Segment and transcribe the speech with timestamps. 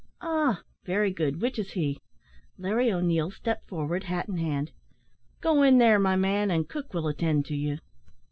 [0.23, 0.61] "Ah!
[0.83, 1.99] very good; which is he?"
[2.57, 4.71] Larry O'Neil stepped forward, hat in hand.
[5.41, 7.77] "Go in there, my man, and cook will attend to you."